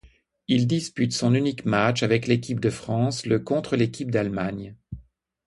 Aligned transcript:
Il 0.47 0.65
dispute 0.65 1.13
son 1.13 1.35
unique 1.35 1.63
match 1.65 2.01
avec 2.01 2.25
l'équipe 2.25 2.59
de 2.59 2.71
France 2.71 3.27
le 3.27 3.37
contre 3.37 3.75
l'équipe 3.75 4.09
d'Allemagne. 4.09 4.75